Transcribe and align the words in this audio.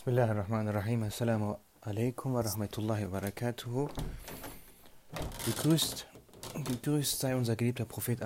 Bismillah 0.00 0.30
ar-Rahman 0.30 0.66
ar-Rahim. 0.68 1.02
Assalamu 1.02 1.58
alaikum 1.82 2.32
wa 2.32 2.40
rahmatullahi 2.42 3.04
wa 3.04 3.20
barakatuhu. 3.20 3.90
Gegrüßt, 5.44 6.06
gegrüßt 6.64 7.20
sei 7.20 7.36
unser 7.36 7.54
geliebter 7.54 7.84
Prophet 7.84 8.18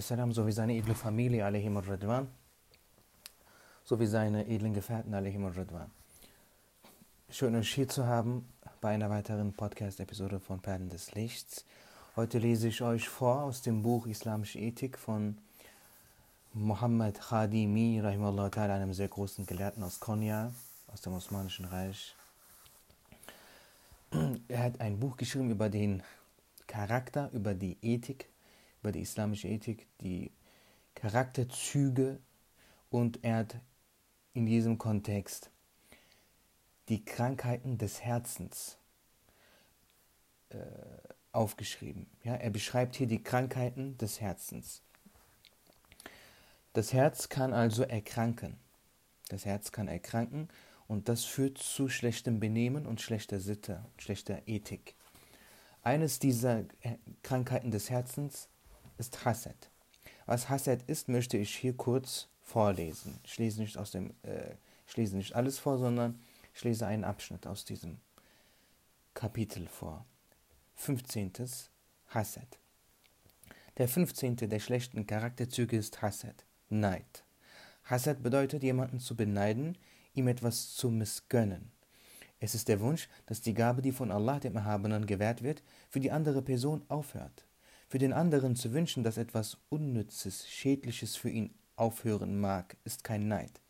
salam 0.00 0.32
sowie 0.32 0.52
seine 0.52 0.76
edle 0.76 0.94
Familie 0.94 1.44
alaihim 1.44 1.76
ar-Radwan, 1.76 2.28
sowie 3.84 4.06
seine 4.06 4.46
edlen 4.46 4.72
Gefährten 4.74 5.12
alaihim 5.12 5.44
ar-Radwan. 5.46 5.90
Schön 7.30 7.56
euch 7.56 7.74
hier 7.74 7.88
zu 7.88 8.06
haben 8.06 8.48
bei 8.80 8.90
einer 8.90 9.10
weiteren 9.10 9.52
Podcast-Episode 9.52 10.38
von 10.38 10.60
Perlen 10.60 10.88
des 10.88 11.16
Lichts. 11.16 11.64
Heute 12.14 12.38
lese 12.38 12.68
ich 12.68 12.80
euch 12.80 13.08
vor 13.08 13.42
aus 13.42 13.62
dem 13.62 13.82
Buch 13.82 14.06
Islamische 14.06 14.60
Ethik 14.60 14.96
von 14.96 15.36
Muhammad 16.52 17.18
Khadimi, 17.20 17.98
rahimahullah 17.98 18.50
ta'ala, 18.50 18.76
einem 18.76 18.92
sehr 18.94 19.08
großen 19.08 19.46
Gelehrten 19.46 19.82
aus 19.82 19.98
Konya, 19.98 20.52
aus 20.88 21.00
dem 21.02 21.12
Osmanischen 21.12 21.66
Reich. 21.66 22.16
Er 24.48 24.62
hat 24.62 24.80
ein 24.80 24.98
Buch 24.98 25.16
geschrieben 25.16 25.50
über 25.50 25.68
den 25.68 26.02
Charakter, 26.66 27.30
über 27.32 27.54
die 27.54 27.76
Ethik, 27.82 28.28
über 28.80 28.92
die 28.92 29.00
islamische 29.00 29.48
Ethik, 29.48 29.86
die 30.00 30.30
Charakterzüge 30.94 32.18
und 32.90 33.22
er 33.22 33.36
hat 33.36 33.56
in 34.34 34.46
diesem 34.46 34.78
Kontext 34.78 35.50
die 36.88 37.04
Krankheiten 37.04 37.78
des 37.78 38.00
Herzens 38.00 38.78
äh, 40.50 40.56
aufgeschrieben. 41.32 42.06
Ja, 42.24 42.34
er 42.34 42.50
beschreibt 42.50 42.96
hier 42.96 43.06
die 43.06 43.22
Krankheiten 43.22 43.98
des 43.98 44.20
Herzens. 44.20 44.82
Das 46.72 46.92
Herz 46.92 47.28
kann 47.28 47.52
also 47.52 47.82
erkranken. 47.82 48.56
Das 49.28 49.44
Herz 49.44 49.72
kann 49.72 49.88
erkranken 49.88 50.48
und 50.88 51.08
das 51.08 51.24
führt 51.24 51.58
zu 51.58 51.88
schlechtem 51.88 52.40
Benehmen 52.40 52.86
und 52.86 53.00
schlechter 53.00 53.38
Sitte, 53.38 53.84
schlechter 53.98 54.42
Ethik. 54.46 54.96
Eines 55.82 56.18
dieser 56.18 56.64
Krankheiten 57.22 57.70
des 57.70 57.90
Herzens 57.90 58.48
ist 58.96 59.24
Hassad. 59.24 59.70
Was 60.26 60.48
Hassad 60.48 60.82
ist, 60.82 61.08
möchte 61.08 61.38
ich 61.38 61.54
hier 61.54 61.76
kurz 61.76 62.28
vorlesen. 62.42 63.20
Ich 63.24 63.38
lese 63.38 63.60
nicht, 63.60 63.78
aus 63.78 63.92
dem, 63.92 64.12
äh, 64.22 64.54
ich 64.86 64.96
lese 64.96 65.16
nicht 65.16 65.34
alles 65.34 65.58
vor, 65.58 65.78
sondern 65.78 66.20
ich 66.54 66.64
lese 66.64 66.86
einen 66.86 67.04
Abschnitt 67.04 67.46
aus 67.46 67.64
diesem 67.64 67.98
Kapitel 69.14 69.66
vor. 69.68 70.04
15. 70.76 71.32
Hassad. 72.08 72.58
Der 73.76 73.88
15. 73.88 74.36
der 74.36 74.58
schlechten 74.58 75.06
Charakterzüge 75.06 75.76
ist 75.76 76.02
Hassad, 76.02 76.44
Neid. 76.68 77.24
Hassad 77.84 78.22
bedeutet, 78.22 78.62
jemanden 78.62 79.00
zu 79.00 79.16
beneiden, 79.16 79.78
ihm 80.18 80.28
etwas 80.28 80.74
zu 80.74 80.90
missgönnen. 80.90 81.70
Es 82.40 82.54
ist 82.54 82.68
der 82.68 82.80
Wunsch, 82.80 83.08
dass 83.26 83.40
die 83.40 83.54
Gabe, 83.54 83.82
die 83.82 83.92
von 83.92 84.12
Allah 84.12 84.38
dem 84.38 84.56
Erhabenen 84.56 85.06
gewährt 85.06 85.42
wird, 85.42 85.62
für 85.88 86.00
die 86.00 86.10
andere 86.10 86.42
Person 86.42 86.82
aufhört. 86.88 87.44
Für 87.88 87.98
den 87.98 88.12
anderen 88.12 88.54
zu 88.54 88.72
wünschen, 88.72 89.02
dass 89.02 89.16
etwas 89.16 89.56
Unnützes, 89.70 90.48
Schädliches 90.48 91.16
für 91.16 91.30
ihn 91.30 91.54
aufhören 91.74 92.38
mag, 92.38 92.76
ist 92.84 93.02
kein 93.02 93.28
Neid. 93.28 93.60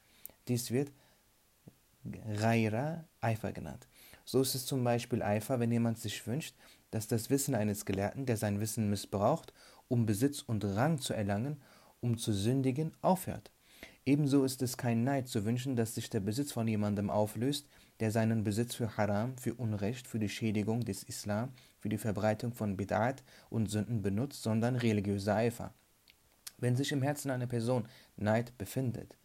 Dies 0.48 0.70
wird 0.70 0.90
Raira 2.26 3.04
Eifer 3.20 3.52
genannt. 3.52 3.86
So 4.24 4.40
ist 4.42 4.54
es 4.54 4.66
zum 4.66 4.84
Beispiel 4.84 5.22
Eifer, 5.22 5.60
wenn 5.60 5.72
jemand 5.72 5.98
sich 5.98 6.26
wünscht, 6.26 6.54
dass 6.90 7.06
das 7.06 7.30
Wissen 7.30 7.54
eines 7.54 7.84
Gelehrten, 7.84 8.26
der 8.26 8.36
sein 8.36 8.60
Wissen 8.60 8.90
missbraucht, 8.90 9.52
um 9.88 10.04
Besitz 10.04 10.42
und 10.42 10.64
Rang 10.64 11.00
zu 11.00 11.14
erlangen, 11.14 11.60
um 12.00 12.18
zu 12.18 12.32
sündigen, 12.32 12.92
aufhört. 13.00 13.50
Ebenso 14.06 14.44
ist 14.44 14.62
es 14.62 14.76
kein 14.76 15.04
Neid 15.04 15.28
zu 15.28 15.44
wünschen, 15.44 15.76
dass 15.76 15.94
sich 15.94 16.08
der 16.08 16.20
Besitz 16.20 16.52
von 16.52 16.66
jemandem 16.66 17.10
auflöst, 17.10 17.68
der 18.00 18.10
seinen 18.10 18.44
Besitz 18.44 18.74
für 18.74 18.96
Haram, 18.96 19.36
für 19.36 19.54
Unrecht, 19.54 20.06
für 20.06 20.18
die 20.18 20.28
Schädigung 20.28 20.84
des 20.84 21.02
Islam, 21.02 21.52
für 21.78 21.88
die 21.88 21.98
Verbreitung 21.98 22.52
von 22.52 22.76
Bid'at 22.76 23.22
und 23.50 23.70
Sünden 23.70 24.02
benutzt, 24.02 24.42
sondern 24.42 24.76
religiöser 24.76 25.36
Eifer. 25.36 25.74
Wenn 26.58 26.76
sich 26.76 26.92
im 26.92 27.02
Herzen 27.02 27.30
einer 27.30 27.46
Person 27.46 27.86
Neid 28.16 28.56
befindet, 28.58 29.16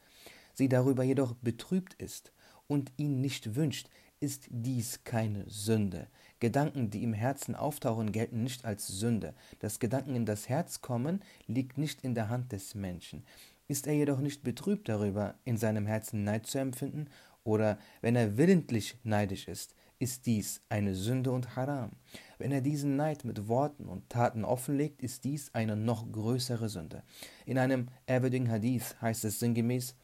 sie 0.54 0.70
darüber 0.70 1.04
jedoch 1.04 1.34
betrübt 1.36 1.94
ist 1.96 2.32
und 2.68 2.92
ihn 2.98 3.22
nicht 3.22 3.56
wünscht, 3.56 3.90
ist 4.20 4.48
dies 4.50 5.04
keine 5.04 5.44
Sünde. 5.50 6.08
Gedanken, 6.40 6.90
die 6.90 7.04
im 7.04 7.14
Herzen 7.14 7.56
auftauchen, 7.56 8.12
gelten 8.12 8.44
nicht 8.44 8.64
als 8.64 8.88
Sünde. 8.88 9.34
Dass 9.60 9.80
Gedanken 9.80 10.16
in 10.16 10.26
das 10.26 10.48
Herz 10.48 10.80
kommen, 10.80 11.22
liegt 11.48 11.78
nicht 11.78 12.04
in 12.04 12.16
der 12.16 12.30
Hand 12.30 12.54
des 12.54 12.74
Menschen. 12.74 13.26
Ist 13.68 13.88
er 13.88 13.94
jedoch 13.94 14.20
nicht 14.20 14.44
betrübt 14.44 14.90
darüber, 14.90 15.36
in 15.46 15.58
seinem 15.58 15.86
Herzen 15.86 16.24
Neid 16.24 16.48
zu 16.48 16.60
empfinden, 16.60 17.08
oder 17.44 17.78
wenn 18.02 18.16
er 18.16 18.38
willentlich 18.38 18.98
neidisch 19.04 19.48
ist, 19.48 19.76
ist 20.00 20.26
dies 20.26 20.62
eine 20.70 20.96
Sünde 20.96 21.32
und 21.32 21.56
Haram. 21.56 21.92
Wenn 22.38 22.52
er 22.52 22.62
diesen 22.62 22.96
Neid 22.96 23.26
mit 23.26 23.48
Worten 23.48 23.86
und 23.86 24.10
Taten 24.10 24.44
offenlegt, 24.44 25.02
ist 25.02 25.24
dies 25.24 25.54
eine 25.54 25.76
noch 25.76 26.12
größere 26.12 26.70
Sünde. 26.70 27.04
In 27.46 27.58
einem 27.58 27.88
ehrwürdigen 28.06 28.50
Hadith 28.50 28.96
heißt 29.02 29.26
es 29.26 29.40
sinngemäß, 29.40 29.96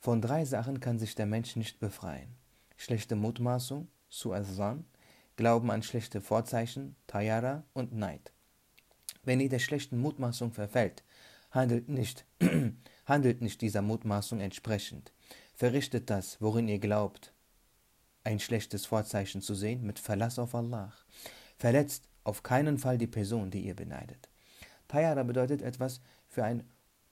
von 0.00 0.20
drei 0.20 0.44
Sachen 0.44 0.80
kann 0.80 0.98
sich 0.98 1.14
der 1.14 1.26
Mensch 1.26 1.56
nicht 1.56 1.78
befreien. 1.80 2.34
Schlechte 2.76 3.14
Mutmaßung, 3.14 3.88
Su'azan, 4.10 4.84
Glauben 5.36 5.70
an 5.70 5.82
schlechte 5.82 6.20
Vorzeichen, 6.20 6.94
Tayara 7.06 7.64
und 7.72 7.94
Neid. 7.94 8.32
Wenn 9.22 9.40
ihr 9.40 9.48
der 9.48 9.60
schlechten 9.60 9.98
Mutmaßung 9.98 10.52
verfällt, 10.52 11.04
handelt 11.50 11.88
nicht, 11.88 12.26
handelt 13.04 13.40
nicht 13.40 13.60
dieser 13.60 13.82
Mutmaßung 13.82 14.40
entsprechend. 14.40 15.12
Verrichtet 15.54 16.10
das, 16.10 16.40
worin 16.40 16.68
ihr 16.68 16.78
glaubt, 16.78 17.32
ein 18.24 18.40
schlechtes 18.40 18.86
Vorzeichen 18.86 19.42
zu 19.42 19.54
sehen, 19.54 19.84
mit 19.84 19.98
Verlass 19.98 20.38
auf 20.38 20.54
Allah. 20.54 20.92
Verletzt 21.58 22.08
auf 22.24 22.42
keinen 22.42 22.78
Fall 22.78 22.98
die 22.98 23.06
Person, 23.06 23.50
die 23.50 23.62
ihr 23.62 23.74
beneidet. 23.74 24.28
Tayara 24.88 25.22
bedeutet 25.22 25.62
etwas 25.62 26.00
für 26.28 26.44
ein 26.44 26.64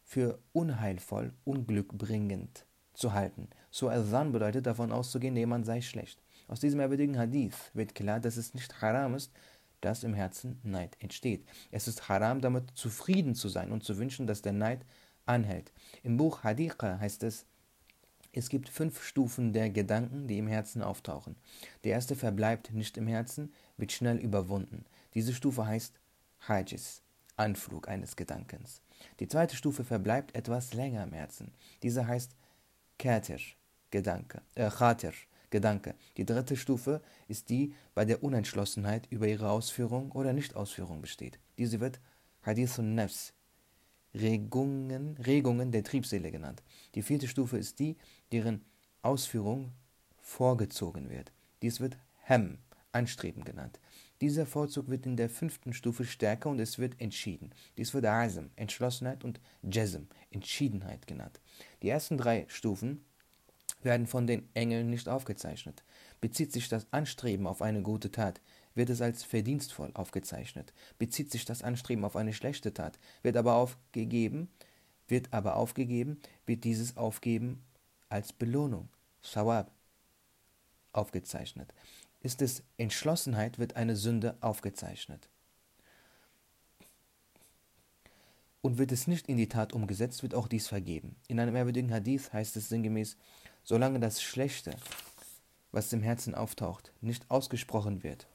für 0.02 0.40
unheilvoll, 0.52 1.32
unglückbringend 1.44 2.66
zu 2.94 3.12
halten. 3.12 3.48
So 3.70 3.88
Azan 3.88 4.32
bedeutet 4.32 4.66
davon 4.66 4.90
auszugehen, 4.90 5.36
jemand 5.36 5.66
sei 5.66 5.80
schlecht. 5.80 6.20
Aus 6.48 6.58
diesem 6.58 6.80
ehrwürdigen 6.80 7.16
Hadith 7.16 7.70
wird 7.74 7.94
klar, 7.94 8.18
dass 8.18 8.36
es 8.36 8.52
nicht 8.52 8.82
haram 8.82 9.14
ist, 9.14 9.32
dass 9.80 10.02
im 10.02 10.14
Herzen 10.14 10.58
Neid 10.64 10.96
entsteht. 10.98 11.46
Es 11.70 11.86
ist 11.86 12.08
haram, 12.08 12.40
damit 12.40 12.72
zufrieden 12.76 13.36
zu 13.36 13.48
sein 13.48 13.70
und 13.70 13.84
zu 13.84 13.98
wünschen, 13.98 14.26
dass 14.26 14.42
der 14.42 14.52
Neid 14.52 14.84
anhält. 15.26 15.72
Im 16.03 16.16
Buch 16.16 16.42
Hadika 16.42 16.98
heißt 16.98 17.22
es, 17.25 17.47
es 18.32 18.48
gibt 18.48 18.69
fünf 18.69 19.03
Stufen 19.03 19.53
der 19.53 19.70
Gedanken, 19.70 20.28
die 20.28 20.38
im 20.38 20.47
Herzen 20.47 20.82
auftauchen. 20.82 21.36
Der 21.82 21.92
erste 21.92 22.14
verbleibt 22.14 22.72
nicht 22.72 22.97
im 22.97 23.08
Herzen, 23.08 23.53
wird 23.76 23.91
schnell 23.91 24.19
überwunden. 24.19 24.84
Diese 25.14 25.34
Stufe 25.34 25.66
heißt 25.66 25.98
Hajis, 26.47 27.03
Anflug 27.36 27.88
eines 27.88 28.14
Gedankens. 28.14 28.82
Die 29.19 29.26
zweite 29.26 29.56
Stufe 29.56 29.82
verbleibt 29.82 30.34
etwas 30.36 30.75
länger 30.75 31.03
im 31.03 31.12
Herzen. 31.12 31.53
Diese 31.82 32.06
heißt 32.06 32.36
Katir, 32.98 33.38
Gedanke, 33.91 34.42
äh, 34.54 34.70
Khatir, 34.70 35.12
Gedanke. 35.50 35.97
Die 36.16 36.25
dritte 36.25 36.56
Stufe 36.56 37.03
ist 37.26 37.48
die, 37.48 37.75
bei 37.94 38.04
der 38.04 38.22
Unentschlossenheit 38.22 39.09
über 39.10 39.26
ihre 39.26 39.50
Ausführung 39.50 40.12
oder 40.12 40.32
Nichtausführung 40.32 41.00
besteht. 41.00 41.41
Diese 41.59 41.80
wird 41.80 41.98
Hadithun 42.42 42.94
Nefs, 42.94 43.32
Regungen, 44.15 45.16
Regungen 45.19 45.72
der 45.72 45.84
Triebseele 45.84 46.31
genannt. 46.31 46.62
Die 46.94 47.03
vierte 47.03 47.28
Stufe 47.28 47.59
ist 47.59 47.78
die, 47.78 47.97
deren 48.32 48.65
Ausführung 49.03 49.72
vorgezogen 50.21 51.10
wird. 51.10 51.32
Dies 51.62 51.81
wird 51.81 51.97
Hem, 52.16 52.59
Anstreben 52.93 53.44
genannt. 53.44 53.78
Dieser 54.21 54.47
Vorzug 54.47 54.88
wird 54.88 55.06
in 55.06 55.16
der 55.16 55.31
fünften 55.31 55.72
Stufe 55.72 56.04
stärker 56.04 56.50
und 56.50 56.59
es 56.59 56.78
wird 56.78 57.00
entschieden. 57.00 57.54
Dies 57.78 57.94
wird 57.94 58.04
Azm, 58.04 58.50
Entschlossenheit 58.56 59.25
und 59.25 59.41
Jazm, 59.62 60.09
Entschiedenheit 60.31 61.06
genannt. 61.06 61.41
Die 61.82 61.88
ersten 61.88 62.19
drei 62.19 62.44
Stufen 62.48 63.04
werden 63.82 64.06
von 64.06 64.27
den 64.27 64.48
Engeln 64.54 64.91
nicht 64.91 65.09
aufgezeichnet. 65.09 65.83
Bezieht 66.21 66.53
sich 66.53 66.68
das 66.68 66.86
Anstreben 66.92 67.47
auf 67.47 67.63
eine 67.63 67.80
gute 67.80 68.10
Tat, 68.10 68.41
wird 68.74 68.90
es 68.90 69.00
als 69.00 69.24
verdienstvoll 69.24 69.90
aufgezeichnet. 69.94 70.72
Bezieht 70.98 71.30
sich 71.30 71.44
das 71.44 71.62
Anstreben 71.62 72.04
auf 72.04 72.16
eine 72.16 72.32
schlechte 72.32 72.72
Tat, 72.72 72.98
wird 73.22 73.36
aber 73.36 73.54
aufgegeben, 73.54 74.48
wird 75.08 75.32
aber 75.32 75.56
aufgegeben, 75.56 76.20
wird 76.46 76.64
dieses 76.64 76.96
Aufgeben 76.96 77.62
als 78.08 78.32
Belohnung, 78.32 78.88
Sawab, 79.22 79.70
aufgezeichnet. 80.92 81.72
Ist 82.20 82.42
es 82.42 82.62
Entschlossenheit, 82.76 83.58
wird 83.58 83.76
eine 83.76 83.96
Sünde 83.96 84.36
aufgezeichnet. 84.40 85.28
Und 88.62 88.76
wird 88.76 88.92
es 88.92 89.06
nicht 89.06 89.26
in 89.28 89.38
die 89.38 89.48
Tat 89.48 89.72
umgesetzt, 89.72 90.22
wird 90.22 90.34
auch 90.34 90.46
dies 90.46 90.68
vergeben. 90.68 91.16
In 91.28 91.40
einem 91.40 91.56
ehrwürdigen 91.56 91.90
Hadith 91.90 92.32
heißt 92.32 92.56
es 92.56 92.68
sinngemäß, 92.68 93.16
solange 93.64 94.00
das 94.00 94.22
Schlechte, 94.22 94.76
was 95.72 95.92
im 95.94 96.02
Herzen 96.02 96.34
auftaucht, 96.34 96.92
nicht 97.00 97.30
ausgesprochen 97.30 98.02
wird 98.02 98.28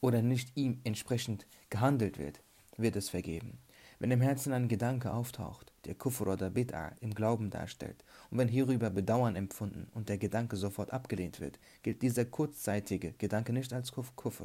oder 0.00 0.22
nicht 0.22 0.56
ihm 0.56 0.80
entsprechend 0.84 1.46
gehandelt 1.70 2.18
wird, 2.18 2.40
wird 2.76 2.96
es 2.96 3.08
vergeben. 3.08 3.58
Wenn 3.98 4.10
im 4.10 4.20
Herzen 4.20 4.52
ein 4.52 4.68
Gedanke 4.68 5.10
auftaucht, 5.10 5.72
der 5.86 5.94
Kufr 5.94 6.26
oder 6.26 6.48
Bid'a 6.48 6.92
im 7.00 7.14
Glauben 7.14 7.48
darstellt, 7.48 8.04
und 8.30 8.36
wenn 8.36 8.48
hierüber 8.48 8.90
Bedauern 8.90 9.36
empfunden 9.36 9.88
und 9.94 10.10
der 10.10 10.18
Gedanke 10.18 10.56
sofort 10.56 10.92
abgelehnt 10.92 11.40
wird, 11.40 11.58
gilt 11.82 12.02
dieser 12.02 12.26
kurzzeitige 12.26 13.12
Gedanke 13.14 13.54
nicht 13.54 13.72
als 13.72 13.92
Kufr. 13.92 14.44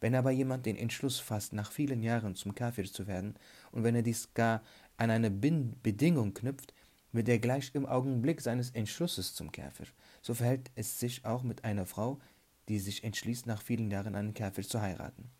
Wenn 0.00 0.14
aber 0.14 0.30
jemand 0.30 0.66
den 0.66 0.76
Entschluss 0.76 1.18
fasst, 1.18 1.52
nach 1.52 1.72
vielen 1.72 2.04
Jahren 2.04 2.36
zum 2.36 2.54
Kafir 2.54 2.84
zu 2.84 3.08
werden, 3.08 3.34
und 3.72 3.82
wenn 3.82 3.96
er 3.96 4.02
dies 4.02 4.32
gar 4.34 4.62
an 4.98 5.10
eine 5.10 5.32
Bedingung 5.32 6.32
knüpft, 6.32 6.72
wird 7.10 7.28
er 7.28 7.40
gleich 7.40 7.72
im 7.74 7.86
Augenblick 7.86 8.40
seines 8.40 8.70
Entschlusses 8.70 9.34
zum 9.34 9.50
Kafir. 9.50 9.86
So 10.22 10.34
verhält 10.34 10.70
es 10.76 11.00
sich 11.00 11.24
auch 11.24 11.42
mit 11.42 11.64
einer 11.64 11.86
Frau, 11.86 12.20
die 12.68 12.78
sich 12.78 13.04
entschließt, 13.04 13.46
nach 13.46 13.62
vielen 13.62 13.90
Jahren 13.90 14.14
einen 14.14 14.34
Kafir 14.34 14.66
zu 14.66 14.80
heiraten. 14.80 15.30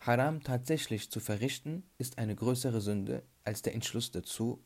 Haram 0.00 0.42
tatsächlich 0.42 1.10
zu 1.10 1.20
verrichten, 1.20 1.82
ist 1.98 2.18
eine 2.18 2.34
größere 2.34 2.80
Sünde 2.80 3.22
als 3.44 3.62
der 3.62 3.74
Entschluss 3.74 4.10
dazu. 4.10 4.62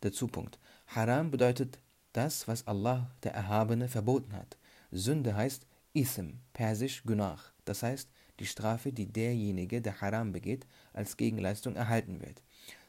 Dazu 0.00 0.28
Punkt. 0.28 0.58
Haram 0.86 1.30
bedeutet 1.30 1.80
das, 2.12 2.46
was 2.46 2.66
Allah, 2.66 3.10
der 3.24 3.34
Erhabene, 3.34 3.88
verboten 3.88 4.32
hat. 4.32 4.56
Sünde 4.92 5.34
heißt 5.34 5.66
Ism, 5.92 6.38
persisch 6.52 7.02
Gunach, 7.02 7.52
das 7.64 7.82
heißt 7.82 8.08
die 8.38 8.46
Strafe, 8.46 8.92
die 8.92 9.06
derjenige, 9.06 9.82
der 9.82 10.00
Haram 10.00 10.32
begeht, 10.32 10.66
als 10.92 11.16
Gegenleistung 11.16 11.74
erhalten 11.74 12.20
wird. 12.20 12.42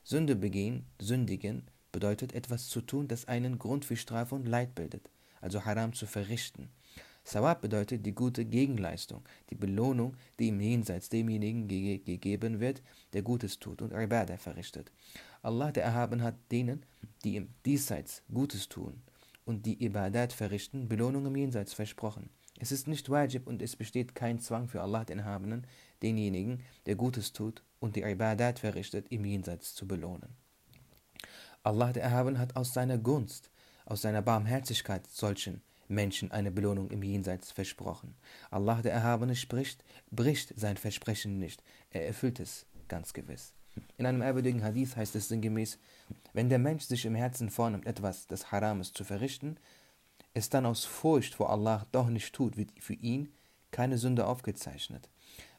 Sünde 0.04 0.36
begehen, 0.36 0.86
sündigen, 1.00 1.64
bedeutet 1.92 2.34
etwas 2.34 2.68
zu 2.68 2.82
tun, 2.82 3.08
das 3.08 3.28
einen 3.28 3.58
Grund 3.58 3.86
für 3.86 3.98
Strafe 3.98 4.36
und 4.36 4.48
Leid 4.48 4.76
bildet, 4.76 5.10
also 5.42 5.66
Haram 5.66 5.94
zu 5.94 6.06
verrichten. 6.06 6.70
Sawab 7.24 7.62
bedeutet 7.62 8.06
die 8.06 8.16
gute 8.16 8.44
Gegenleistung, 8.46 9.24
die 9.50 9.56
Belohnung, 9.56 10.16
die 10.40 10.48
im 10.48 10.60
Jenseits 10.60 11.10
demjenigen 11.10 11.68
ge 11.68 12.00
gegeben 12.00 12.60
wird, 12.60 12.82
der 13.14 13.22
Gutes 13.22 13.60
tut 13.60 13.82
und 13.82 13.94
Ibadah 13.94 14.38
verrichtet. 14.38 14.92
Allah, 15.42 15.72
der 15.72 15.84
Erhaben, 15.84 16.24
hat 16.24 16.36
denen, 16.52 16.84
die 17.24 17.36
im 17.36 17.50
Diesseits 17.66 18.24
Gutes 18.34 18.68
tun 18.68 19.02
und 19.46 19.66
die 19.66 19.84
Ibadat 19.84 20.34
verrichten, 20.34 20.88
Belohnung 20.88 21.26
im 21.28 21.36
Jenseits 21.36 21.74
versprochen. 21.74 22.30
Es 22.60 22.72
ist 22.72 22.88
nicht 22.88 23.10
wajib 23.10 23.48
und 23.48 23.62
es 23.62 23.76
besteht 23.76 24.16
kein 24.16 24.40
Zwang 24.40 24.68
für 24.68 24.82
Allah, 24.82 25.06
den 25.06 25.20
Erhabenen, 25.20 25.66
denjenigen, 26.02 26.62
der 26.86 26.96
Gutes 26.96 27.32
tut 27.32 27.64
und 27.80 27.96
die 27.96 28.02
Ibadat 28.02 28.60
verrichtet, 28.60 29.08
im 29.12 29.24
Jenseits 29.24 29.76
zu 29.76 29.88
belohnen. 29.88 30.36
Allah, 31.64 31.94
der 31.94 32.04
Erhaben, 32.04 32.38
hat 32.38 32.56
aus 32.56 32.74
seiner 32.74 32.98
Gunst, 32.98 33.50
aus 33.90 34.02
seiner 34.02 34.22
Barmherzigkeit 34.22 35.06
solchen, 35.08 35.62
Menschen 35.88 36.32
eine 36.32 36.52
Belohnung 36.52 36.92
im 36.92 37.02
Jenseits 37.02 37.52
versprochen. 37.52 38.16
Allah 38.52 38.82
der 38.82 38.94
Erhabene 38.94 39.36
spricht, 39.36 39.84
bricht 40.12 40.54
sein 40.56 40.78
Versprechen 40.78 41.40
nicht, 41.40 41.64
er 41.90 42.06
erfüllt 42.06 42.40
es 42.40 42.68
ganz 42.88 43.14
gewiss. 43.14 43.54
In 43.98 44.06
einem 44.06 44.22
ehrwürdigen 44.22 44.64
Hadith 44.64 44.96
heißt 44.96 45.16
es 45.16 45.28
sinngemäß, 45.28 45.80
wenn 46.34 46.50
der 46.50 46.60
Mensch 46.60 46.84
sich 46.84 47.06
im 47.06 47.16
Herzen 47.16 47.50
vornimmt, 47.50 47.88
etwas, 47.88 48.28
das 48.28 48.52
Haram 48.52 48.82
ist, 48.82 48.96
zu 48.96 49.04
verrichten, 49.04 49.58
es 50.34 50.50
dann 50.50 50.66
aus 50.66 50.86
Furcht 50.86 51.36
vor 51.36 51.50
Allah 51.50 51.88
doch 51.92 52.08
nicht 52.08 52.34
tut, 52.34 52.58
wird 52.58 52.72
für 52.80 52.94
ihn 52.94 53.32
keine 53.72 53.98
Sünde 53.98 54.28
aufgezeichnet. 54.28 55.10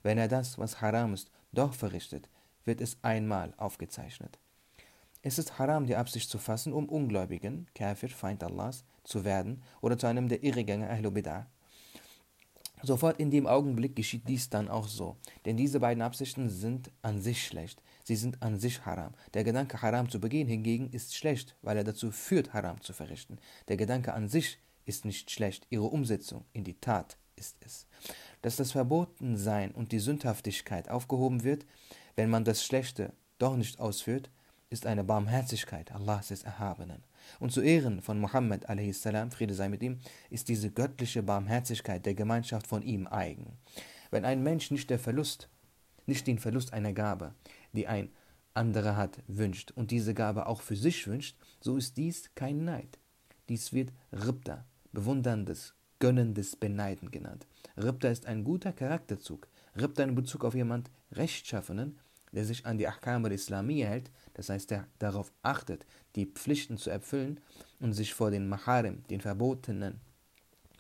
Wenn 0.03 0.19
er 0.19 0.29
das, 0.29 0.59
was 0.59 0.81
Haram 0.81 1.15
ist, 1.15 1.31
doch 1.53 1.75
verrichtet, 1.75 2.29
wird 2.65 2.81
es 2.81 2.99
einmal 3.03 3.55
aufgezeichnet. 3.57 4.39
Es 5.23 5.39
ist 5.39 5.59
haram, 5.59 5.87
die 5.87 5.97
Absicht 5.97 6.31
zu 6.31 6.39
fassen, 6.39 6.73
um 6.73 6.89
Ungläubigen, 6.89 7.67
Kafir, 7.75 8.09
Feind 8.09 8.43
Allahs, 8.43 8.85
zu 9.05 9.25
werden 9.25 9.63
oder 9.83 9.99
zu 9.99 10.07
einem 10.07 10.29
der 10.29 10.43
Irrgänger 10.43 10.89
Ahlul 10.89 11.13
Bid'ah. 11.13 11.47
Sofort 12.83 13.21
in 13.21 13.31
dem 13.31 13.47
Augenblick 13.47 13.95
geschieht 13.95 14.27
dies 14.27 14.49
dann 14.49 14.71
auch 14.71 14.89
so, 14.89 15.19
denn 15.45 15.59
diese 15.59 15.81
beiden 15.81 16.03
Absichten 16.03 16.49
sind 16.49 16.91
an 17.03 17.21
sich 17.21 17.47
schlecht, 17.47 17.83
sie 18.05 18.17
sind 18.17 18.43
an 18.43 18.59
sich 18.59 18.87
haram. 18.87 19.13
Der 19.35 19.45
Gedanke, 19.45 19.83
haram 19.83 20.09
zu 20.09 20.19
begehen 20.19 20.49
hingegen, 20.49 20.89
ist 20.89 21.15
schlecht, 21.15 21.55
weil 21.61 21.77
er 21.77 21.85
dazu 21.85 22.11
führt, 22.11 22.55
haram 22.55 22.81
zu 22.81 22.95
verrichten. 22.95 23.39
Der 23.69 23.77
Gedanke 23.77 24.15
an 24.15 24.31
sich 24.31 24.59
ist 24.87 25.05
nicht 25.05 25.31
schlecht, 25.31 25.67
ihre 25.69 25.85
Umsetzung 25.85 26.47
in 26.55 26.65
die 26.65 26.81
Tat 26.81 27.19
ist 27.37 27.59
es. 27.61 27.87
Dass 28.41 28.57
das 28.57 28.73
Verbotensein 28.73 29.73
und 29.73 29.93
die 29.93 29.99
Sündhaftigkeit 29.99 30.89
aufgehoben 30.89 31.45
wird, 31.45 31.67
wenn 32.17 32.31
man 32.31 32.45
das 32.45 32.65
Schlechte 32.65 33.13
doch 33.39 33.57
nicht 33.57 33.79
ausführt, 33.79 34.31
ist 34.71 34.87
eine 34.87 35.03
Barmherzigkeit 35.03 35.91
Allahs 35.93 36.29
des 36.29 36.45
Erhabenen. 36.45 37.03
Und 37.41 37.51
zu 37.51 37.61
Ehren 37.61 38.03
von 38.03 38.21
Muhammad 38.21 38.71
a.s., 38.71 39.03
Friede 39.35 39.55
sei 39.55 39.69
mit 39.69 39.83
ihm, 39.83 39.99
ist 40.31 40.49
diese 40.49 40.71
göttliche 40.71 41.25
Barmherzigkeit 41.25 42.07
der 42.07 42.15
Gemeinschaft 42.15 42.69
von 42.69 42.83
ihm 42.83 43.09
eigen. 43.09 43.59
Wenn 44.13 44.25
ein 44.25 44.45
Mensch 44.45 44.71
nicht 44.71 44.89
der 44.89 45.01
Verlust, 45.01 45.49
nicht 46.07 46.27
den 46.29 46.39
Verlust 46.39 46.73
einer 46.73 46.93
Gabe, 46.93 47.35
die 47.73 47.89
ein 47.89 48.11
anderer 48.55 48.97
hat, 48.97 49.19
wünscht 49.27 49.73
und 49.73 49.91
diese 49.91 50.15
Gabe 50.15 50.47
auch 50.47 50.61
für 50.61 50.77
sich 50.77 51.07
wünscht, 51.09 51.37
so 51.61 51.77
ist 51.77 51.97
dies 51.97 52.31
kein 52.37 52.65
Neid. 52.65 52.99
Dies 53.49 53.73
wird 53.73 53.93
Ribda, 54.13 54.65
bewunderndes, 54.93 55.75
gönnendes 55.99 56.55
Beneiden 56.55 57.11
genannt. 57.11 57.49
Ribda 57.77 58.09
ist 58.09 58.27
ein 58.27 58.45
guter 58.45 58.73
Charakterzug. 58.73 59.49
Ribda 59.77 60.05
in 60.05 60.15
Bezug 60.15 60.45
auf 60.45 60.55
jemand 60.55 60.91
Rechtschaffenen, 61.11 61.99
der 62.33 62.45
sich 62.45 62.67
an 62.67 62.79
die 62.79 62.87
Ahkam 62.87 63.25
al-Islamiyya 63.25 63.89
hält, 63.89 64.11
das 64.35 64.49
heißt, 64.49 64.71
der 64.71 64.87
darauf 64.99 65.33
achtet, 65.43 65.87
die 66.15 66.27
Pflichten 66.27 66.77
zu 66.77 66.91
erfüllen 66.91 67.41
und 67.81 67.93
sich 67.93 68.15
vor 68.15 68.31
den 68.31 68.49
Maharim, 68.49 69.03
den 69.11 69.21
Verbotenen, 69.21 70.01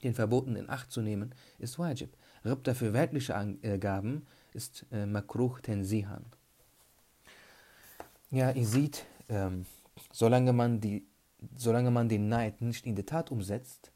den 0.02 0.14
Verboten 0.14 0.56
in 0.56 0.70
Acht 0.70 0.90
zu 0.90 1.02
nehmen, 1.02 1.34
ist 1.58 1.78
Wajib. 1.78 2.16
Ribta 2.44 2.74
für 2.74 2.92
weltliche 2.92 3.34
Angaben 3.34 4.26
ist 4.54 4.86
äh, 4.92 5.06
Makruch 5.06 5.60
Tensihan. 5.60 6.24
Ja, 8.30 8.50
ihr 8.52 8.66
seht, 8.66 9.04
ähm, 9.28 9.66
solange, 10.12 10.52
man 10.52 10.80
die, 10.80 11.06
solange 11.56 11.90
man 11.90 12.08
den 12.08 12.28
Neid 12.28 12.60
nicht 12.60 12.86
in 12.86 12.94
die 12.94 13.04
Tat 13.04 13.30
umsetzt, 13.30 13.90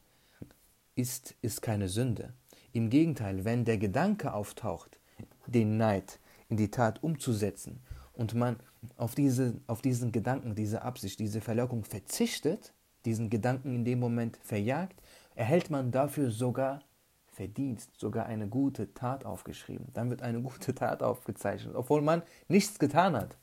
ist 0.95 1.35
es 1.41 1.61
keine 1.61 1.89
Sünde. 1.89 2.35
Im 2.73 2.91
Gegenteil, 2.91 3.45
wenn 3.45 3.65
der 3.65 3.79
Gedanke 3.79 4.35
auftaucht, 4.35 4.99
den 5.47 5.77
Neid 5.77 6.19
in 6.49 6.57
die 6.57 6.71
Tat 6.71 7.03
umzusetzen 7.03 7.81
und 8.15 8.35
man 8.35 8.57
auf, 8.97 9.15
diese, 9.15 9.61
auf 9.67 9.83
diesen 9.83 10.13
Gedanken, 10.13 10.55
diese 10.55 10.83
Absicht, 10.83 11.19
diese 11.19 11.41
Verlockung 11.41 11.85
verzichtet, 11.85 12.73
diesen 13.05 13.31
Gedanken 13.31 13.75
in 13.75 13.85
dem 13.85 14.01
Moment 14.01 14.39
verjagt, 14.43 15.01
erhält 15.35 15.71
man 15.71 15.91
dafür 15.91 16.31
sogar 16.31 16.83
Verdienst, 17.27 17.91
sogar 17.99 18.27
eine 18.27 18.47
gute 18.47 18.95
Tat 18.95 19.25
aufgeschrieben. 19.25 19.89
Dann 19.93 20.09
wird 20.09 20.23
eine 20.23 20.41
gute 20.41 20.73
Tat 20.75 21.03
aufgezeichnet, 21.03 21.75
obwohl 21.75 22.01
man 22.01 22.23
nichts 22.47 22.79
getan 22.79 23.17
hat. 23.17 23.37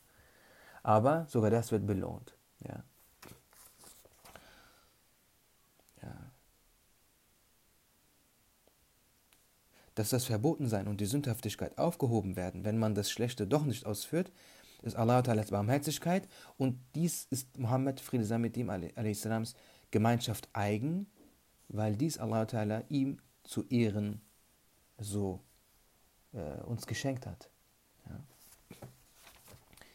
Aber 0.81 1.25
sogar 1.27 1.49
das 1.49 1.71
wird 1.73 1.85
belohnt. 1.85 2.35
Ja. 2.65 2.83
dass 9.95 10.09
das 10.09 10.25
Verbotensein 10.25 10.87
und 10.87 11.01
die 11.01 11.05
Sündhaftigkeit 11.05 11.77
aufgehoben 11.77 12.35
werden, 12.35 12.63
wenn 12.63 12.77
man 12.77 12.95
das 12.95 13.11
Schlechte 13.11 13.45
doch 13.45 13.65
nicht 13.65 13.85
ausführt, 13.85 14.31
ist 14.81 14.95
Allah 14.95 15.21
Ta'ala's 15.21 15.51
Barmherzigkeit 15.51 16.27
und 16.57 16.79
dies 16.95 17.27
ist 17.29 17.57
Muhammad, 17.57 17.99
Friede 17.99 18.25
sei 18.25 18.37
mit 18.37 18.57
ihm, 18.57 18.69
a.s. 18.69 19.55
Gemeinschaft 19.91 20.49
eigen, 20.53 21.07
weil 21.67 21.95
dies 21.95 22.17
Allah 22.17 22.43
Ta'ala 22.43 22.83
ihm 22.89 23.19
zu 23.43 23.65
Ehren 23.69 24.21
so 24.97 25.41
äh, 26.33 26.61
uns 26.63 26.87
geschenkt 26.87 27.25
hat. 27.25 27.49
Ja. 28.07 28.19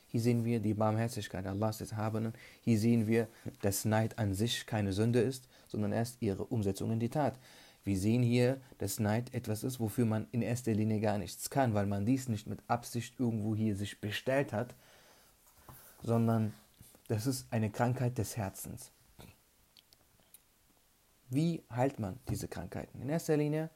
Hier 0.08 0.20
sehen 0.20 0.44
wir 0.44 0.60
die 0.60 0.74
Barmherzigkeit 0.74 1.46
Allahs 1.46 1.78
des 1.78 1.94
Habenen. 1.94 2.32
Hier 2.62 2.78
sehen 2.78 3.06
wir, 3.06 3.28
dass 3.62 3.84
Neid 3.84 4.18
an 4.18 4.34
sich 4.34 4.66
keine 4.66 4.92
Sünde 4.92 5.20
ist, 5.20 5.48
sondern 5.68 5.92
erst 5.92 6.22
ihre 6.22 6.44
Umsetzung 6.44 6.92
in 6.92 7.00
die 7.00 7.08
Tat. 7.08 7.38
Wir 7.86 7.96
sehen 7.96 8.24
hier, 8.24 8.60
dass 8.78 8.98
Neid 8.98 9.32
etwas 9.32 9.62
ist, 9.62 9.78
wofür 9.78 10.06
man 10.06 10.26
in 10.32 10.42
erster 10.42 10.74
Linie 10.74 10.98
gar 10.98 11.18
nichts 11.18 11.50
kann, 11.50 11.72
weil 11.72 11.86
man 11.86 12.04
dies 12.04 12.28
nicht 12.28 12.48
mit 12.48 12.58
Absicht 12.66 13.14
irgendwo 13.20 13.54
hier 13.54 13.76
sich 13.76 14.00
bestellt 14.00 14.52
hat, 14.52 14.74
sondern 16.02 16.52
das 17.06 17.28
ist 17.28 17.46
eine 17.52 17.70
Krankheit 17.70 18.18
des 18.18 18.36
Herzens. 18.36 18.90
Wie 21.30 21.62
heilt 21.70 22.00
man 22.00 22.18
diese 22.28 22.48
Krankheiten? 22.48 23.00
In 23.00 23.08
erster 23.08 23.36
Linie, 23.36 23.70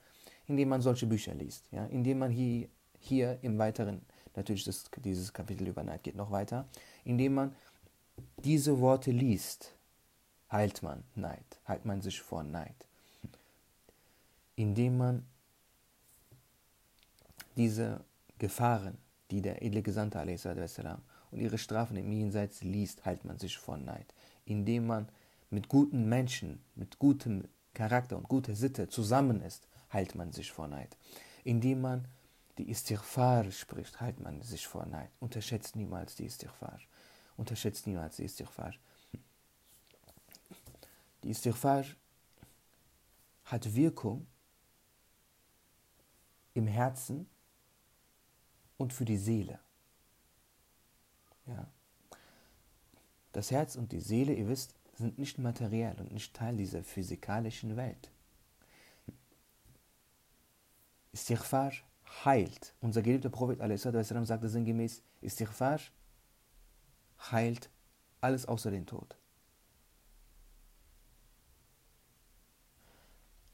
indem 0.49 0.71
man 0.71 0.83
solche 0.83 1.07
Bücher 1.07 1.35
liest, 1.35 1.71
ja? 1.71 1.87
indem 1.87 2.19
man 2.19 2.33
hier, 2.33 2.69
hier 2.99 3.39
im 3.43 3.59
Weiteren, 3.59 4.03
natürlich 4.35 4.65
das, 4.65 4.91
dieses 5.05 5.33
Kapitel 5.33 5.69
über 5.69 5.85
Neid 5.85 6.03
geht 6.03 6.17
noch 6.17 6.33
weiter, 6.33 6.69
indem 7.05 7.35
man 7.35 7.57
diese 8.39 8.81
Worte 8.81 9.13
liest, 9.13 9.73
heilt 10.51 10.83
man 10.83 11.05
Neid, 11.15 11.61
heilt 11.69 11.85
man 11.85 12.03
sich 12.03 12.21
vor 12.21 12.43
Neid 12.43 12.90
indem 14.61 14.99
man 14.99 15.27
diese 17.57 18.05
Gefahren, 18.39 18.99
die 19.31 19.41
der 19.41 19.63
edle 19.63 19.83
Gesandte 19.83 20.37
salam, 20.69 21.01
und 21.31 21.41
ihre 21.41 21.57
Strafen 21.57 21.97
im 21.97 22.13
Jenseits 22.13 22.63
liest, 22.63 23.05
heilt 23.07 23.25
man 23.25 23.39
sich 23.39 23.57
von 23.57 23.85
Neid. 23.85 24.13
Indem 24.45 24.87
man 24.87 25.09
mit 25.49 25.69
guten 25.69 26.09
Menschen, 26.09 26.61
mit 26.75 26.99
gutem 26.99 27.45
Charakter 27.73 28.19
und 28.19 28.29
guter 28.29 28.55
Sitte 28.55 28.89
zusammen 28.89 29.41
ist, 29.41 29.67
heilt 29.93 30.15
man 30.15 30.33
sich 30.33 30.53
vor 30.53 30.69
Neid. 30.69 30.97
Indem 31.45 31.81
man 31.81 32.07
die 32.59 32.69
Istighfar 32.71 33.51
spricht, 33.53 34.01
heilt 34.01 34.21
man 34.21 34.43
sich 34.43 34.67
vor 34.67 34.85
Neid. 34.85 35.11
Unterschätzt 35.21 35.75
niemals 35.75 36.17
die 36.17 36.27
Istighfar. 36.27 36.81
Unterschätzt 37.39 37.87
niemals 37.87 38.17
die 38.17 38.25
Istighfar. 38.25 38.75
Die 41.23 41.31
Istighfar 41.31 41.85
hat 43.45 43.75
Wirkung 43.75 44.27
im 46.55 46.67
Herzen 46.67 47.29
und 48.77 48.93
für 48.93 49.05
die 49.05 49.17
Seele. 49.17 49.59
Ja. 51.47 51.67
Das 53.33 53.51
Herz 53.51 53.77
und 53.77 53.93
die 53.93 54.01
Seele, 54.01 54.35
ihr 54.35 54.49
wisst, 54.49 54.75
sind 54.95 55.19
nicht 55.19 55.39
materiell 55.39 55.99
und 56.01 56.13
nicht 56.13 56.35
Teil 56.35 56.57
dieser 56.57 56.83
physikalischen 56.83 57.77
Welt. 57.77 58.11
Istighfar 61.13 61.73
heilt. 62.25 62.75
Unser 62.81 63.03
geliebter 63.03 63.31
Prophet 63.31 63.61
a.s. 63.61 63.83
sagte 63.83 64.49
sinngemäß, 64.49 65.03
Istighfar 65.21 65.81
heilt 67.31 67.71
alles 68.21 68.47
außer 68.47 68.71
den 68.71 68.87
Tod. 68.87 69.17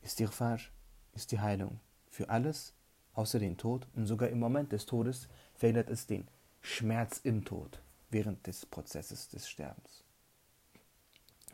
Istighfar 0.03 0.61
ist 1.15 1.33
die 1.33 1.41
Heilung 1.41 1.81
für 2.09 2.29
alles 2.29 2.75
außer 3.16 3.38
den 3.38 3.56
Tod 3.56 3.87
und 3.96 4.06
sogar 4.06 4.28
im 4.28 4.38
Moment 4.38 4.73
des 4.73 4.87
Todes 4.87 5.28
verhindert 5.54 5.90
es 5.90 6.06
den 6.06 6.28
Schmerz 6.61 7.20
im 7.25 7.44
Tod 7.44 7.80
während 8.11 8.46
des 8.46 8.66
Prozesses 8.66 9.28
des 9.28 9.49
Sterbens. 9.49 10.04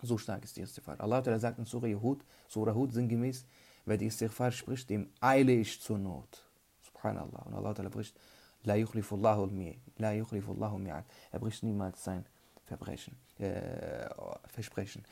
So 0.03 0.19
stark 0.19 0.45
ist 0.45 0.57
die 0.57 0.63
Istighfar. 0.63 1.01
Allah 1.01 1.39
sagt 1.39 1.59
in 1.59 1.65
Surah 1.65 2.01
Hud, 2.01 2.25
Surah 2.49 2.75
Hud 2.75 2.93
sinngemäß, 2.93 3.47
wer 3.85 3.97
die 3.97 4.07
Istighfar 4.07 4.51
spricht, 4.51 4.91
dem 4.91 5.09
eile 5.21 5.53
ich 5.53 5.81
zur 5.81 5.99
Not. 5.99 6.45
Subhanallah. 6.83 7.43
Und 7.47 7.55
Allah 7.55 7.73
bricht, 7.89 8.19
La 8.65 8.75
yukhlifullahu 8.75 9.77
La 9.99 10.13
yukhlifullahu 10.13 10.77
mi'ad. 10.77 11.05
Er 11.31 11.39
bricht 11.39 11.63
niemals 11.63 12.03
sein 12.03 12.27
Verbrechen, 12.65 13.17
äh, 13.39 14.09
Versprechen. 14.49 15.05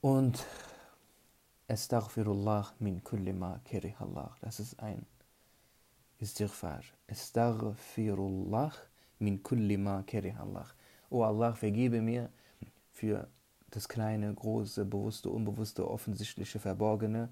Und 0.00 0.44
Astaghfirullah 1.68 2.72
min 2.78 3.02
kulli 3.04 3.32
ma 3.32 3.60
Allah. 3.98 4.34
Das 4.40 4.60
ist 4.60 4.80
ein 4.80 5.04
Istighfar. 6.20 6.82
Astaghfirullah 7.10 8.72
min 9.20 9.42
kulli 9.42 9.76
ma 9.76 10.04
Allah. 10.38 10.66
O 11.10 11.22
Allah, 11.22 11.54
vergebe 11.54 12.00
mir 12.00 12.30
für 12.92 13.28
das 13.70 13.88
kleine, 13.88 14.34
große, 14.34 14.84
bewusste, 14.84 15.30
unbewusste, 15.30 15.88
offensichtliche, 15.88 16.58
verborgene, 16.58 17.28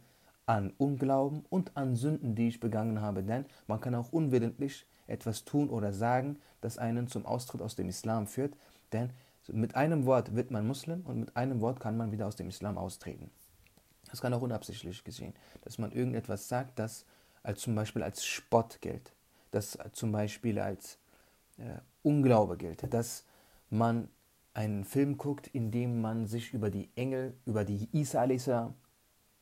an 0.46 0.72
Unglauben 0.78 1.44
und 1.48 1.76
an 1.76 1.96
Sünden, 1.96 2.36
die 2.36 2.48
ich 2.48 2.60
begangen 2.60 3.00
habe. 3.00 3.22
Denn 3.22 3.46
man 3.66 3.80
kann 3.80 3.94
auch 3.94 4.12
unwillentlich 4.12 4.86
etwas 5.08 5.44
tun 5.44 5.68
oder 5.68 5.92
sagen, 5.92 6.38
das 6.60 6.78
einen 6.78 7.08
zum 7.08 7.26
Austritt 7.26 7.62
aus 7.62 7.74
dem 7.74 7.88
Islam 7.88 8.26
führt. 8.26 8.56
Denn 8.92 9.10
mit 9.48 9.74
einem 9.74 10.06
Wort 10.06 10.34
wird 10.34 10.50
man 10.50 10.66
Muslim 10.66 11.02
und 11.06 11.20
mit 11.20 11.36
einem 11.36 11.60
Wort 11.60 11.80
kann 11.80 11.96
man 11.96 12.12
wieder 12.12 12.26
aus 12.26 12.36
dem 12.36 12.48
Islam 12.48 12.78
austreten. 12.78 13.30
Das 14.10 14.20
kann 14.20 14.32
auch 14.34 14.42
unabsichtlich 14.42 15.02
geschehen, 15.02 15.34
dass 15.62 15.78
man 15.78 15.90
irgendetwas 15.90 16.48
sagt, 16.48 16.78
das 16.78 17.04
als 17.46 17.60
zum 17.60 17.74
Beispiel 17.74 18.02
als 18.02 18.24
Spott 18.26 18.80
gilt, 18.80 19.12
das 19.52 19.78
zum 19.92 20.12
Beispiel 20.12 20.58
als 20.58 20.98
äh, 21.58 21.78
Unglaube 22.02 22.56
gilt, 22.56 22.92
dass 22.92 23.24
man 23.70 24.08
einen 24.52 24.84
Film 24.84 25.16
guckt, 25.16 25.46
in 25.48 25.70
dem 25.70 26.00
man 26.00 26.26
sich 26.26 26.52
über 26.52 26.70
die 26.70 26.90
Engel, 26.96 27.36
über 27.46 27.64
die 27.64 27.88
Isa 27.92 28.22
a.s 28.22 28.50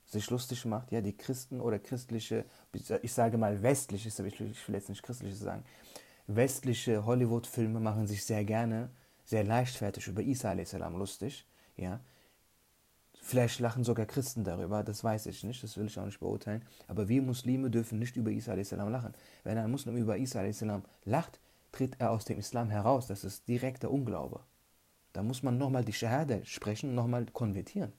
sich 0.06 0.28
lustig 0.28 0.66
macht, 0.66 0.92
ja, 0.92 1.00
die 1.00 1.16
Christen 1.16 1.60
oder 1.60 1.78
christliche, 1.78 2.44
ich 3.02 3.12
sage 3.12 3.38
mal 3.38 3.62
westliche, 3.62 4.08
ich 4.08 4.68
will 4.68 4.74
jetzt 4.74 4.90
nicht 4.90 5.02
christliche 5.02 5.34
sagen, 5.34 5.64
westliche 6.26 7.06
Hollywood-Filme 7.06 7.80
machen 7.80 8.06
sich 8.06 8.22
sehr 8.24 8.44
gerne, 8.44 8.90
sehr 9.24 9.44
leichtfertig 9.44 10.06
über 10.08 10.20
Isa 10.20 10.50
a.s. 10.50 10.72
lustig, 10.72 11.46
ja. 11.76 12.00
Vielleicht 13.26 13.58
lachen 13.58 13.84
sogar 13.84 14.04
Christen 14.04 14.44
darüber, 14.44 14.84
das 14.84 15.02
weiß 15.02 15.24
ich 15.26 15.44
nicht, 15.44 15.62
das 15.62 15.78
will 15.78 15.86
ich 15.86 15.98
auch 15.98 16.04
nicht 16.04 16.20
beurteilen. 16.20 16.62
Aber 16.88 17.08
wir 17.08 17.22
Muslime 17.22 17.70
dürfen 17.70 17.98
nicht 17.98 18.16
über 18.16 18.30
Isa 18.30 18.52
a.s. 18.52 18.72
lachen. 18.72 19.14
Wenn 19.44 19.56
ein 19.56 19.70
Muslim 19.70 19.96
über 19.96 20.18
Isa 20.18 20.40
a.s. 20.40 20.62
lacht, 21.06 21.40
tritt 21.72 21.96
er 21.98 22.10
aus 22.10 22.26
dem 22.26 22.38
Islam 22.38 22.68
heraus. 22.68 23.06
Das 23.06 23.24
ist 23.24 23.48
direkter 23.48 23.90
Unglaube. 23.90 24.40
Da 25.14 25.22
muss 25.22 25.42
man 25.42 25.56
nochmal 25.56 25.86
die 25.86 25.94
Shahada 25.94 26.44
sprechen, 26.44 26.94
nochmal 26.94 27.24
konvertieren. 27.32 27.94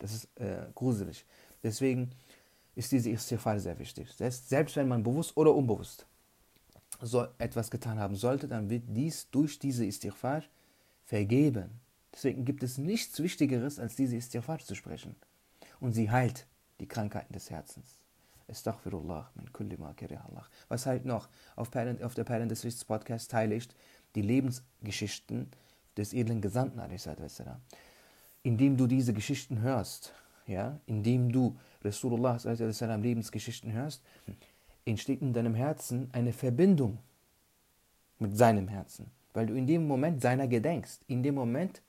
Das 0.00 0.12
ist 0.12 0.28
äh, 0.40 0.66
gruselig. 0.74 1.24
Deswegen 1.62 2.10
ist 2.74 2.90
diese 2.90 3.10
Istighfar 3.10 3.60
sehr 3.60 3.78
wichtig. 3.78 4.08
Selbst 4.12 4.74
wenn 4.74 4.88
man 4.88 5.04
bewusst 5.04 5.36
oder 5.36 5.54
unbewusst 5.54 6.04
so 7.00 7.28
etwas 7.38 7.70
getan 7.70 8.00
haben 8.00 8.16
sollte, 8.16 8.48
dann 8.48 8.70
wird 8.70 8.82
dies 8.88 9.30
durch 9.30 9.60
diese 9.60 9.86
Istighfar 9.86 10.42
vergeben. 11.04 11.80
Deswegen 12.20 12.44
gibt 12.44 12.62
es 12.62 12.76
nichts 12.76 13.18
Wichtigeres, 13.22 13.78
als 13.78 13.96
diese 13.96 14.14
Istighfar 14.14 14.58
zu 14.58 14.74
sprechen. 14.74 15.16
Und 15.80 15.94
sie 15.94 16.10
heilt 16.10 16.46
die 16.78 16.86
Krankheiten 16.86 17.32
des 17.32 17.48
Herzens. 17.48 18.02
Astaghfirullah 18.46 19.30
min 19.36 19.50
kulli 19.54 19.78
ma 19.78 19.94
Allah. 19.98 20.46
Was 20.68 20.84
halt 20.84 21.06
noch? 21.06 21.30
Auf, 21.56 21.70
Perlen, 21.70 22.02
auf 22.02 22.12
der 22.12 22.24
Perlen 22.24 22.50
des 22.50 22.62
Lichts 22.62 22.84
Podcast 22.84 23.30
teile 23.30 23.54
ich 23.54 23.70
die 24.14 24.20
Lebensgeschichten 24.20 25.48
des 25.96 26.12
edlen 26.12 26.42
Gesandten, 26.42 26.82
indem 28.42 28.76
du 28.76 28.86
diese 28.86 29.14
Geschichten 29.14 29.62
hörst, 29.62 30.12
ja, 30.46 30.78
indem 30.84 31.32
du 31.32 31.56
Rasulullah 31.82 32.36
Lebensgeschichten 32.98 33.72
hörst, 33.72 34.02
entsteht 34.84 35.22
in 35.22 35.32
deinem 35.32 35.54
Herzen 35.54 36.10
eine 36.12 36.34
Verbindung 36.34 36.98
mit 38.18 38.36
seinem 38.36 38.68
Herzen, 38.68 39.10
weil 39.32 39.46
du 39.46 39.54
in 39.54 39.66
dem 39.66 39.86
Moment 39.86 40.20
seiner 40.20 40.48
gedenkst. 40.48 41.00
In 41.06 41.22
dem 41.22 41.36
Moment 41.36 41.80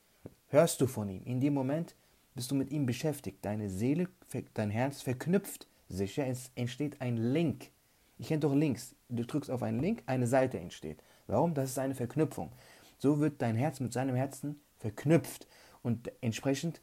hörst 0.51 0.79
du 0.81 0.87
von 0.87 1.09
ihm. 1.09 1.23
In 1.23 1.39
dem 1.39 1.53
Moment 1.53 1.95
bist 2.35 2.51
du 2.51 2.55
mit 2.55 2.71
ihm 2.71 2.85
beschäftigt. 2.85 3.43
Deine 3.43 3.69
Seele, 3.69 4.07
dein 4.53 4.69
Herz 4.69 5.01
verknüpft 5.01 5.67
sich. 5.89 6.17
Es 6.17 6.51
entsteht 6.55 7.01
ein 7.01 7.17
Link. 7.17 7.71
Ich 8.17 8.27
kenne 8.27 8.41
doch 8.41 8.53
Links. 8.53 8.95
Du 9.09 9.25
drückst 9.25 9.49
auf 9.49 9.63
einen 9.63 9.79
Link, 9.79 10.03
eine 10.05 10.27
Seite 10.27 10.59
entsteht. 10.59 11.01
Warum? 11.27 11.53
Das 11.53 11.71
ist 11.71 11.79
eine 11.79 11.95
Verknüpfung. 11.95 12.51
So 12.97 13.19
wird 13.19 13.41
dein 13.41 13.55
Herz 13.55 13.79
mit 13.79 13.93
seinem 13.93 14.15
Herzen 14.15 14.61
verknüpft. 14.77 15.47
Und 15.81 16.11
entsprechend 16.21 16.81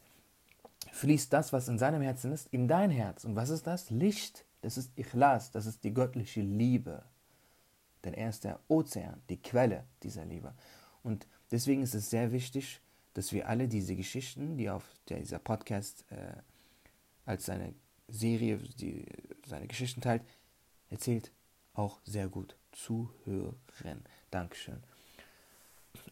fließt 0.91 1.31
das, 1.31 1.53
was 1.53 1.67
in 1.67 1.77
seinem 1.77 2.01
Herzen 2.01 2.31
ist, 2.31 2.47
in 2.51 2.67
dein 2.67 2.91
Herz. 2.91 3.23
Und 3.23 3.35
was 3.35 3.49
ist 3.49 3.67
das? 3.67 3.89
Licht. 3.89 4.45
Das 4.61 4.77
ist 4.77 4.91
Ikhlas, 4.97 5.51
das 5.51 5.65
ist 5.65 5.83
die 5.85 5.93
göttliche 5.93 6.41
Liebe. 6.41 7.03
Denn 8.03 8.13
er 8.13 8.29
ist 8.29 8.43
der 8.43 8.59
Ozean, 8.67 9.21
die 9.29 9.41
Quelle 9.41 9.85
dieser 10.03 10.25
Liebe. 10.25 10.53
Und 11.01 11.27
deswegen 11.51 11.81
ist 11.81 11.95
es 11.95 12.09
sehr 12.09 12.31
wichtig, 12.31 12.81
dass 13.13 13.33
wir 13.33 13.47
alle 13.47 13.67
diese 13.67 13.95
Geschichten, 13.95 14.57
die 14.57 14.69
auf 14.69 14.83
dieser 15.07 15.39
Podcast 15.39 16.05
äh, 16.11 16.33
als 17.25 17.45
seine 17.45 17.73
Serie, 18.07 18.57
die 18.57 19.05
seine 19.45 19.67
Geschichten 19.67 20.01
teilt, 20.01 20.23
erzählt, 20.89 21.31
auch 21.73 21.99
sehr 22.03 22.27
gut 22.27 22.55
zuhören. 22.71 24.03
Dankeschön. 24.31 24.81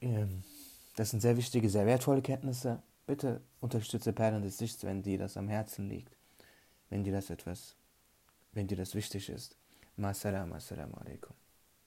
Ähm, 0.01 0.44
das 0.96 1.12
sind 1.12 1.22
sehr 1.22 1.38
wichtige, 1.38 1.70
sehr 1.70 1.86
wertvolle 1.86 2.22
Kenntnisse. 2.22 2.82
Bitte 3.06 3.42
unterstütze 3.62 4.13
Perlen 4.13 4.42
des 4.42 4.60
Lichts, 4.60 4.84
wenn 4.84 5.01
dir 5.01 5.18
das 5.18 5.38
am 5.38 5.48
Herzen 5.48 5.88
liegt. 5.88 6.16
Wenn 6.89 7.04
dir 7.04 7.13
das 7.13 7.30
etwas, 7.30 7.75
wenn 8.54 8.68
dir 8.68 8.77
das 8.77 8.96
wichtig 8.96 9.30
ist. 9.30 9.56
Ma 9.96 10.13
salam, 10.13 10.54
assalamu 10.54 10.96
alaikum. 10.98 11.47